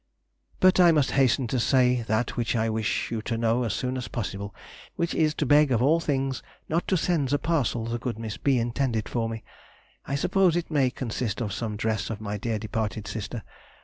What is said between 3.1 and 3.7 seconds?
you to know